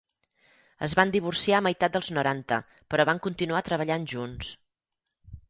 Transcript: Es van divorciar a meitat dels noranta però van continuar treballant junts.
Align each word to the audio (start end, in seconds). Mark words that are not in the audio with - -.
Es 0.87 0.95
van 0.99 1.11
divorciar 1.15 1.57
a 1.59 1.63
meitat 1.65 1.93
dels 1.97 2.09
noranta 2.19 2.59
però 2.95 3.07
van 3.11 3.23
continuar 3.27 3.63
treballant 3.69 4.09
junts. 4.17 4.53